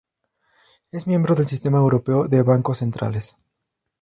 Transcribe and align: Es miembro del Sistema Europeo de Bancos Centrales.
Es 0.89 1.05
miembro 1.05 1.35
del 1.35 1.45
Sistema 1.47 1.77
Europeo 1.77 2.27
de 2.27 2.41
Bancos 2.41 2.79
Centrales. 2.79 3.37